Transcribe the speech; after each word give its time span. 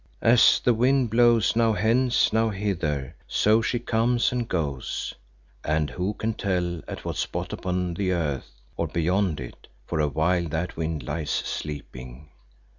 As 0.23 0.59
the 0.59 0.73
wind 0.73 1.11
blows 1.11 1.55
now 1.55 1.73
hence, 1.73 2.33
now 2.33 2.49
hither, 2.49 3.15
so 3.27 3.61
she 3.61 3.77
comes 3.77 4.31
and 4.31 4.47
goes, 4.49 5.13
and 5.63 5.91
who 5.91 6.15
can 6.15 6.33
tell 6.33 6.81
at 6.87 7.05
what 7.05 7.17
spot 7.17 7.53
upon 7.53 7.93
the 7.93 8.11
earth, 8.11 8.49
or 8.75 8.87
beyond 8.87 9.39
it, 9.39 9.67
for 9.85 9.99
a 9.99 10.07
while 10.07 10.45
that 10.49 10.75
wind 10.75 11.03
lies 11.03 11.29
sleeping? 11.29 12.29